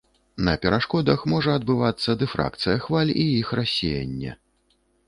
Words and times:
На 0.45 0.53
перашкодах 0.63 1.27
можа 1.33 1.53
адбывацца 1.61 2.17
дыфракцыя 2.25 2.77
хваль 2.87 3.17
і 3.23 3.31
іх 3.41 3.57
рассеянне. 3.63 4.37